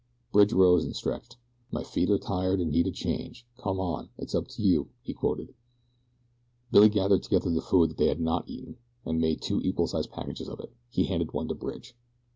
[0.31, 1.37] Bridge rose and stretched.
[1.71, 3.45] "'My feet are tired and need a change.
[3.59, 4.09] Come on!
[4.17, 5.53] It's up to you!'" he quoted.
[6.71, 10.09] Billy gathered together the food they had not yet eaten, and made two equal sized
[10.09, 10.73] packages of it.
[10.89, 11.95] He handed one to Bridge.